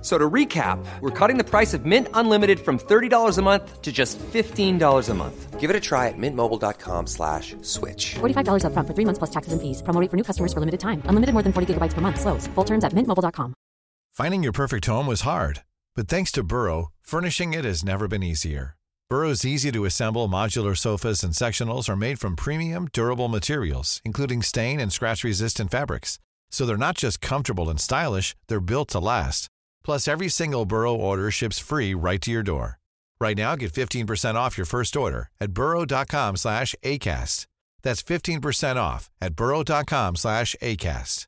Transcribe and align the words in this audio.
So 0.00 0.16
to 0.16 0.30
recap, 0.30 0.82
we're 1.00 1.10
cutting 1.10 1.36
the 1.36 1.44
price 1.44 1.74
of 1.74 1.84
Mint 1.84 2.08
Unlimited 2.14 2.58
from 2.60 2.78
$30 2.78 3.38
a 3.38 3.42
month 3.42 3.82
to 3.82 3.92
just 3.92 4.18
$15 4.18 5.10
a 5.10 5.14
month. 5.14 5.60
Give 5.60 5.68
it 5.68 5.76
a 5.76 5.80
try 5.80 6.08
at 6.08 6.16
mintmobile.com 6.16 7.06
slash 7.06 7.54
switch. 7.60 8.14
$45 8.14 8.64
up 8.64 8.72
front 8.72 8.88
for 8.88 8.94
three 8.94 9.04
months 9.04 9.18
plus 9.18 9.30
taxes 9.30 9.52
and 9.52 9.60
fees. 9.60 9.82
Promo 9.82 10.00
rate 10.00 10.10
for 10.10 10.16
new 10.16 10.24
customers 10.24 10.54
for 10.54 10.60
limited 10.60 10.80
time. 10.80 11.02
Unlimited 11.04 11.34
more 11.34 11.42
than 11.42 11.52
40 11.52 11.74
gigabytes 11.74 11.92
per 11.92 12.00
month. 12.00 12.18
Slows. 12.18 12.46
Full 12.54 12.64
terms 12.64 12.82
at 12.82 12.94
mintmobile.com. 12.94 13.52
Finding 14.12 14.42
your 14.42 14.52
perfect 14.52 14.86
home 14.86 15.06
was 15.06 15.20
hard, 15.20 15.62
but 15.94 16.08
thanks 16.08 16.32
to 16.32 16.42
Burrow, 16.42 16.88
furnishing 17.02 17.52
it 17.52 17.64
has 17.64 17.84
never 17.84 18.08
been 18.08 18.22
easier. 18.22 18.76
Burrow's 19.08 19.44
easy-to-assemble 19.44 20.28
modular 20.28 20.76
sofas 20.76 21.22
and 21.24 21.32
sectionals 21.32 21.88
are 21.88 21.96
made 21.96 22.18
from 22.20 22.36
premium, 22.36 22.88
durable 22.92 23.28
materials, 23.28 24.00
including 24.04 24.40
stain 24.40 24.78
and 24.80 24.92
scratch-resistant 24.92 25.70
fabrics. 25.70 26.18
So 26.50 26.64
they're 26.64 26.76
not 26.76 26.96
just 26.96 27.20
comfortable 27.20 27.68
and 27.68 27.80
stylish, 27.80 28.36
they're 28.48 28.60
built 28.60 28.88
to 28.90 29.00
last. 29.00 29.48
Plus, 29.84 30.08
every 30.08 30.28
single 30.28 30.64
Burrow 30.64 30.94
order 30.94 31.30
ships 31.30 31.58
free 31.58 31.94
right 31.94 32.20
to 32.22 32.30
your 32.30 32.42
door. 32.42 32.78
Right 33.20 33.36
now, 33.36 33.54
get 33.54 33.72
15% 33.72 34.34
off 34.34 34.56
your 34.56 34.66
first 34.66 34.96
order 34.96 35.28
at 35.40 35.52
burrow.com 35.52 36.36
slash 36.36 36.74
ACAST. 36.82 37.46
That's 37.82 38.02
15% 38.02 38.76
off 38.76 39.10
at 39.20 39.34
burrow.com 39.34 40.16
slash 40.16 40.56
ACAST. 40.60 41.26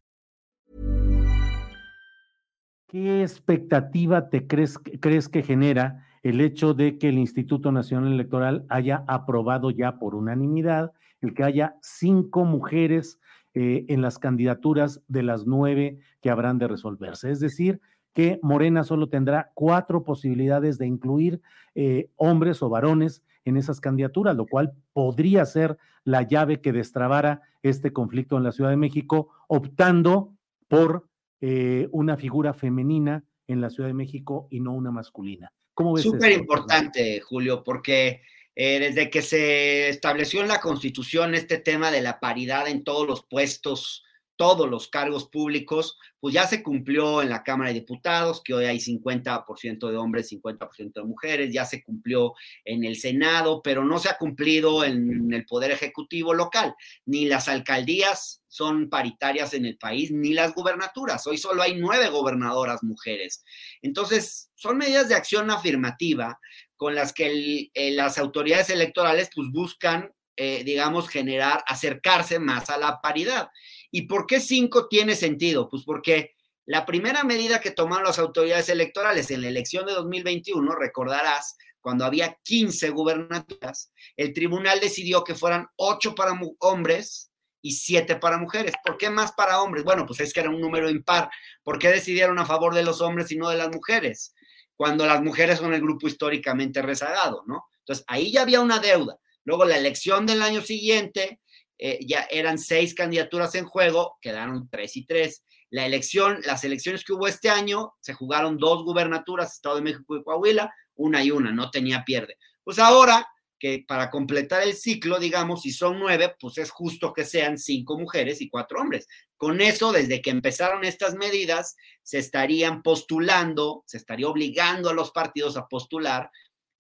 ¿Qué 2.93 3.23
expectativa 3.23 4.29
te 4.29 4.47
crees, 4.47 4.79
crees 5.01 5.27
que 5.27 5.43
genera 5.43 6.05
el 6.23 6.43
hecho 6.43 6.75
de 6.75 6.99
que 6.99 7.09
el 7.09 7.17
Instituto 7.17 7.73
Nacional 7.73 8.13
Electoral 8.13 8.67
haya 8.69 9.03
aprobado 9.09 9.71
ya 9.71 9.99
por 9.99 10.15
unanimidad 10.15 10.93
el 11.23 11.33
que 11.33 11.43
haya 11.43 11.77
cinco 11.81 12.45
mujeres 12.45 13.19
eh, 13.55 13.87
en 13.89 14.03
las 14.03 14.19
candidaturas 14.19 15.01
de 15.09 15.23
las 15.23 15.47
nueve 15.47 16.01
que 16.21 16.29
habrán 16.29 16.59
de 16.59 16.69
resolverse? 16.69 17.31
Es 17.31 17.41
decir, 17.41 17.81
que 18.13 18.39
Morena 18.43 18.85
solo 18.85 19.09
tendrá 19.09 19.51
cuatro 19.55 20.05
posibilidades 20.05 20.79
de 20.79 20.87
incluir 20.87 21.41
eh, 21.75 22.11
hombres 22.17 22.63
o 22.63 22.69
varones 22.69 23.23
en 23.45 23.57
esas 23.57 23.81
candidaturas, 23.81 24.37
lo 24.37 24.47
cual 24.47 24.73
podría 24.93 25.45
ser 25.45 25.79
la 26.05 26.23
llave 26.23 26.61
que 26.61 26.73
destrabara 26.73 27.43
este 27.63 27.93
conflicto 27.93 28.37
en 28.37 28.45
la 28.45 28.53
Ciudad 28.53 28.71
de 28.71 28.77
México, 28.77 29.31
optando 29.49 30.35
por 30.69 31.09
eh, 31.41 31.89
una 31.93 32.17
figura 32.17 32.55
femenina 32.55 33.25
en 33.47 33.61
la 33.61 33.71
Ciudad 33.71 33.89
de 33.89 33.95
México 33.95 34.49
y 34.51 34.61
no 34.61 34.73
una 34.73 34.91
masculina. 34.91 35.53
¿Cómo 35.75 35.95
ves 35.95 36.03
Súper 36.03 36.33
importante, 36.33 37.21
Julio, 37.21 37.65
porque 37.65 38.23
eh, 38.55 38.79
desde 38.79 39.09
que 39.11 39.23
se 39.23 39.89
estableció 39.89 40.43
en 40.43 40.49
la 40.49 40.61
Constitución 40.61 41.35
este 41.35 41.59
tema 41.59 41.91
de 41.91 42.03
la 42.03 42.21
paridad 42.21 42.69
en 42.69 42.85
todos 42.85 43.07
los 43.07 43.25
puestos 43.25 44.05
todos 44.37 44.69
los 44.69 44.89
cargos 44.89 45.29
públicos, 45.29 45.99
pues 46.21 46.35
ya 46.35 46.47
se 46.47 46.63
cumplió 46.63 47.23
en 47.23 47.29
la 47.29 47.43
Cámara 47.43 47.69
de 47.69 47.81
Diputados, 47.81 48.43
que 48.45 48.55
hoy 48.55 48.65
hay 48.65 48.79
50% 48.79 49.91
de 49.91 49.97
hombres, 49.97 50.31
50% 50.31 50.93
de 50.95 51.05
mujeres, 51.05 51.53
ya 51.53 51.65
se 51.65 51.83
cumplió 51.83 52.35
en 52.65 52.85
el 52.85 52.97
Senado, 52.97 53.63
pero 53.63 53.85
no 53.85 53.99
se 53.99 54.09
ha 54.09 54.19
cumplido 54.19 54.85
en 54.85 55.33
el 55.33 55.45
Poder 55.45 55.71
Ejecutivo 55.71 56.35
local. 56.35 56.75
Ni 57.07 57.27
las 57.27 57.49
alcaldías 57.49 58.43
son 58.49 58.91
paritarias 58.91 59.55
en 59.55 59.65
el 59.65 59.79
país, 59.79 60.11
ni 60.11 60.35
las 60.35 60.55
gubernaturas. 60.55 61.27
Hoy 61.27 61.39
solo 61.39 61.63
hay 61.63 61.75
nueve 61.75 62.09
gobernadoras 62.09 62.83
mujeres. 62.83 63.45
Entonces, 63.81 64.51
son 64.55 64.79
medidas 64.79 65.09
de 65.09 65.15
acción 65.15 65.51
afirmativa 65.51 66.39
con 66.77 66.95
las 66.95 67.13
que 67.13 67.71
las 67.75 68.19
autoridades 68.19 68.69
electorales 68.69 69.31
pues 69.35 69.49
buscan, 69.51 70.13
eh, 70.37 70.65
digamos, 70.65 71.09
generar, 71.09 71.63
acercarse 71.67 72.39
más 72.39 72.71
a 72.71 72.77
la 72.77 73.01
paridad. 73.01 73.49
¿Y 73.93 74.03
por 74.03 74.27
qué 74.27 74.41
cinco 74.41 74.89
tiene 74.89 75.15
sentido? 75.15 75.69
Pues 75.69 75.85
porque 75.85 76.35
la 76.65 76.87
primera 76.87 77.23
medida 77.25 77.61
que 77.61 77.71
tomaron 77.71 78.07
las 78.07 78.19
autoridades 78.19 78.69
electorales 78.71 79.31
en 79.31 79.43
la 79.43 79.49
elección 79.49 79.87
de 79.87 79.93
2021, 79.93 80.75
recordarás, 80.75 81.57
cuando 81.81 82.05
había 82.05 82.39
15 82.43 82.91
gubernaturas, 82.91 83.93
el 84.17 84.33
tribunal 84.33 84.81
decidió 84.81 85.23
que 85.25 85.35
fueran 85.35 85.69
ocho 85.77 86.15
para 86.15 86.33
hombres 86.61 87.31
y 87.61 87.73
siete 87.73 88.17
para 88.17 88.39
mujeres. 88.39 88.75
¿Por 88.85 88.97
qué 88.97 89.11
más 89.11 89.33
para 89.33 89.61
hombres? 89.61 89.85
Bueno, 89.85 90.07
pues 90.07 90.21
es 90.21 90.33
que 90.33 90.41
era 90.41 90.51
un 90.51 90.61
número 90.61 90.89
impar. 90.89 91.31
¿Por 91.63 91.79
qué 91.79 91.89
decidieron 91.89 92.39
a 92.39 92.47
favor 92.47 92.75
de 92.75 92.85
los 92.85 93.01
hombres 93.01 93.31
y 93.31 93.37
no 93.37 93.51
de 93.51 93.59
las 93.59 93.69
mujeres? 93.69 94.35
Cuando 94.75 95.05
las 95.05 95.23
mujeres 95.23 95.59
son 95.59 95.75
el 95.75 95.83
grupo 95.83 96.09
históricamente 96.09 96.81
rezagado, 96.81 97.45
¿no? 97.47 97.65
Entonces, 97.81 98.05
ahí 98.09 98.33
ya 98.33 98.43
había 98.43 98.61
una 98.61 98.79
deuda. 98.79 99.19
Luego, 99.45 99.65
la 99.65 99.77
elección 99.77 100.25
del 100.25 100.41
año 100.41 100.63
siguiente, 100.63 101.41
eh, 101.85 101.99
ya 102.07 102.29
eran 102.31 102.59
seis 102.59 102.95
candidaturas 102.95 103.57
en 103.57 103.65
juego, 103.65 104.17
quedaron 104.21 104.69
tres 104.71 104.97
y 104.97 105.05
tres. 105.05 105.43
La 105.69 105.85
elección, 105.85 106.39
las 106.45 106.63
elecciones 106.63 107.03
que 107.03 107.13
hubo 107.13 107.27
este 107.27 107.51
año, 107.51 107.95
se 107.99 108.13
jugaron 108.13 108.57
dos 108.57 108.85
gubernaturas, 108.85 109.55
Estado 109.55 109.77
de 109.77 109.83
México 109.83 110.17
y 110.17 110.23
Coahuila, 110.23 110.73
una 110.95 111.25
y 111.25 111.33
una, 111.33 111.51
no 111.51 111.73
tenía 111.73 112.05
pierde. 112.05 112.39
Pues 112.63 112.79
ahora 112.79 113.27
que 113.59 113.85
para 113.87 114.11
completar 114.11 114.63
el 114.63 114.75
ciclo, 114.75 115.19
digamos, 115.19 115.63
si 115.63 115.73
son 115.73 115.99
nueve, 115.99 116.37
pues 116.39 116.59
es 116.59 116.71
justo 116.71 117.13
que 117.13 117.25
sean 117.25 117.59
cinco 117.59 117.99
mujeres 117.99 118.41
y 118.41 118.49
cuatro 118.49 118.81
hombres. 118.81 119.09
Con 119.37 119.61
eso, 119.61 119.91
desde 119.91 120.23
que 120.23 120.31
empezaron 120.31 120.85
estas 120.85 121.15
medidas, 121.15 121.75
se 122.05 122.19
estarían 122.19 122.83
postulando, 122.83 123.83
se 123.89 123.97
estaría 123.97 124.29
obligando 124.29 124.89
a 124.89 124.95
los 124.95 125.11
partidos 125.11 125.57
a 125.57 125.67
postular 125.67 126.31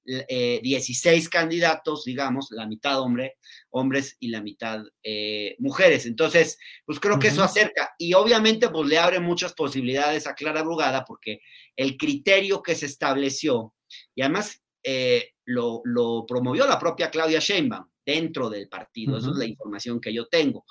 16 0.04 1.06
eh, 1.06 1.28
candidatos, 1.30 2.04
digamos, 2.04 2.48
la 2.50 2.66
mitad 2.66 3.00
hombre, 3.00 3.36
hombres 3.70 4.16
y 4.20 4.28
la 4.28 4.40
mitad 4.40 4.82
eh, 5.02 5.56
mujeres. 5.58 6.06
Entonces, 6.06 6.58
pues 6.84 7.00
creo 7.00 7.18
que 7.18 7.28
eso 7.28 7.42
acerca 7.42 7.94
y 7.98 8.14
obviamente 8.14 8.68
pues 8.68 8.88
le 8.88 8.98
abre 8.98 9.20
muchas 9.20 9.54
posibilidades 9.54 10.26
a 10.26 10.34
Clara 10.34 10.62
Brugada 10.62 11.04
porque 11.04 11.40
el 11.76 11.96
criterio 11.96 12.62
que 12.62 12.74
se 12.74 12.86
estableció 12.86 13.74
y 14.14 14.22
además 14.22 14.62
eh, 14.82 15.30
lo, 15.44 15.82
promovió 16.26 16.66
la 16.66 16.78
propia 16.78 17.10
Claudia 17.10 17.38
Sheinbaum 17.40 17.86
dentro 18.04 18.50
del 18.50 18.68
partido, 18.68 19.16
esa 19.16 19.30
es 19.30 19.36
la 19.36 19.46
información 19.46 20.00
que 20.00 20.12
yo 20.12 20.26
tengo, 20.26 20.64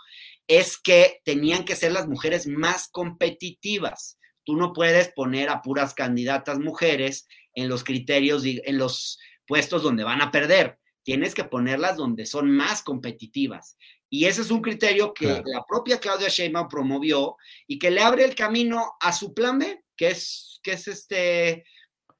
es 0.48 0.78
que 0.78 1.22
tenían 1.24 1.64
que 1.64 1.78
ser 1.78 1.94
las 1.94 2.08
mujeres 2.08 2.46
más 2.46 2.90
competitivas. 2.90 4.18
Tú 4.44 4.58
no 4.58 4.74
puedes 4.74 5.14
poner 5.14 5.50
a 5.50 5.62
puras 5.62 5.94
candidatas 5.94 6.60
mujeres 6.60 7.28
en 7.54 7.70
los 7.70 7.84
criterios, 7.84 8.44
en 8.46 8.78
los 8.78 9.20
puestos 9.46 9.84
donde 9.84 10.04
van 10.04 10.22
a 10.22 10.32
perder. 10.32 10.80
Tienes 11.04 11.34
que 11.34 11.44
ponerlas 11.44 11.98
donde 11.98 12.26
son 12.26 12.52
más 12.52 12.84
competitivas. 12.84 13.78
Y 14.10 14.26
ese 14.26 14.42
es 14.42 14.52
un 14.52 14.62
criterio 14.62 15.14
que 15.14 15.42
la 15.46 15.64
propia 15.68 16.00
Claudia 16.00 16.28
Sheinbaum 16.28 16.68
promovió 16.68 17.38
y 17.66 17.80
que 17.80 17.92
le 17.92 18.02
abre 18.02 18.26
el 18.26 18.36
camino 18.36 18.94
a 19.00 19.14
su 19.14 19.34
plan 19.34 19.58
B, 19.58 19.84
que 19.96 20.10
es, 20.10 20.60
que 20.62 20.74
es 20.74 20.88
este, 20.90 21.64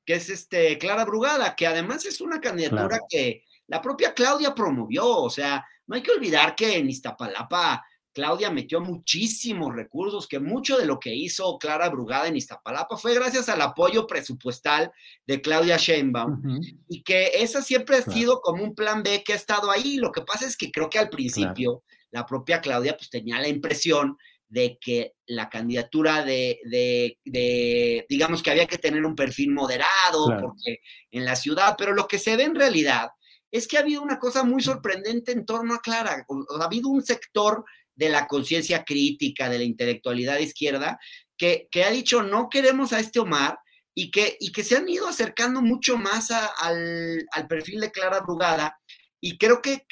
que 0.06 0.14
es 0.14 0.30
este 0.30 0.78
Clara 0.78 1.04
Brugada, 1.04 1.54
que 1.56 1.68
además 1.68 2.06
es 2.06 2.22
una 2.22 2.40
candidatura 2.40 2.98
que 3.10 3.44
la 3.68 3.82
propia 3.82 4.14
Claudia 4.14 4.56
promovió. 4.56 5.06
O 5.06 5.30
sea, 5.30 5.66
no 5.86 5.96
hay 5.96 6.02
que 6.02 6.12
olvidar 6.12 6.56
que 6.56 6.78
en 6.78 6.90
Iztapalapa 6.90 7.86
Claudia 8.14 8.52
metió 8.52 8.82
muchísimos 8.82 9.74
recursos, 9.74 10.28
que 10.28 10.40
mucho 10.40 10.78
de 10.78 10.86
lo 10.86 11.00
que 11.00 11.16
hizo 11.16 11.58
Clara 11.58 11.90
Brugada 11.90 12.28
en 12.28 12.36
Iztapalapa 12.36 12.98
fue 12.98 13.14
gracias 13.14 13.48
al 13.50 13.62
apoyo 13.62 14.06
presupuestal 14.08 14.92
de 15.26 15.42
Claudia 15.42 15.78
Sheinbaum. 15.78 16.62
Y 16.88 17.04
que 17.04 17.32
esa 17.36 17.62
siempre 17.62 17.98
ha 17.98 18.02
sido 18.02 18.42
como 18.42 18.64
un 18.64 18.76
plan 18.76 19.04
B 19.04 19.24
que 19.24 19.34
ha 19.34 19.38
estado 19.38 19.72
ahí. 19.72 19.98
Lo 19.98 20.12
que 20.12 20.22
pasa 20.22 20.46
es 20.46 20.58
que 20.58 20.72
creo 20.72 20.90
que 20.90 21.00
al 21.00 21.10
principio 21.10 21.84
la 22.12 22.26
propia 22.26 22.60
Claudia 22.60 22.98
pues 22.98 23.10
tenía 23.10 23.40
la 23.40 23.48
impresión 23.48 24.18
de 24.50 24.78
que 24.82 25.14
la 25.28 25.50
candidatura 25.50 26.26
de, 26.26 26.60
de, 26.66 28.06
digamos 28.10 28.44
que 28.44 28.52
había 28.52 28.68
que 28.68 28.78
tener 28.78 29.06
un 29.06 29.16
perfil 29.16 29.52
moderado 29.52 30.26
porque 30.42 30.82
en 31.10 31.24
la 31.24 31.38
ciudad, 31.38 31.76
pero 31.78 31.94
lo 31.94 32.06
que 32.06 32.20
se 32.20 32.36
ve 32.36 32.44
en 32.44 32.56
realidad 32.56 33.12
es 33.50 33.66
que 33.66 33.78
ha 33.78 33.82
habido 33.82 34.02
una 34.02 34.20
cosa 34.20 34.44
muy 34.44 34.62
sorprendente 34.62 35.32
en 35.32 35.46
torno 35.46 35.74
a 35.74 35.80
Clara. 35.80 36.26
ha 36.60 36.64
habido 36.64 36.90
un 36.90 37.02
sector 37.02 37.64
de 37.96 38.10
la 38.10 38.28
conciencia 38.28 38.84
crítica, 38.84 39.50
de 39.50 39.60
la 39.60 39.64
intelectualidad 39.64 40.40
izquierda, 40.40 41.00
que, 41.38 41.84
ha 41.84 41.90
dicho 41.90 42.22
no 42.22 42.50
queremos 42.50 42.94
a 42.94 43.00
este 43.00 43.20
Omar 43.20 43.58
y 43.96 44.12
que, 44.12 44.38
y 44.40 44.52
que 44.52 44.64
se 44.64 44.78
han 44.78 44.88
ido 44.88 45.08
acercando 45.08 45.62
mucho 45.62 45.98
más 45.98 46.30
al, 46.32 47.26
perfil 47.50 47.80
de 47.80 47.92
Clara 47.92 48.22
Brugada. 48.22 48.78
Y 49.24 49.38
creo 49.38 49.62
que 49.62 49.86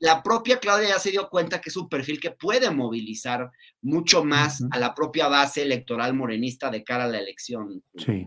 la 0.00 0.22
propia 0.22 0.58
Claudia 0.58 0.88
ya 0.88 0.98
se 0.98 1.12
dio 1.12 1.28
cuenta 1.28 1.60
que 1.60 1.70
es 1.70 1.76
un 1.76 1.88
perfil 1.88 2.18
que 2.18 2.32
puede 2.32 2.68
movilizar 2.70 3.50
mucho 3.80 4.24
más 4.24 4.60
a 4.72 4.78
la 4.78 4.92
propia 4.92 5.28
base 5.28 5.62
electoral 5.62 6.14
morenista 6.14 6.68
de 6.68 6.82
cara 6.82 7.04
a 7.04 7.08
la 7.08 7.18
elección. 7.18 7.82
Sí. 7.96 8.26